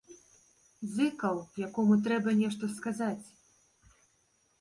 Зыкаў, 0.93 1.35
якому 1.67 1.97
трэба 2.07 2.33
нешта 2.39 2.71
сказаць. 2.79 3.27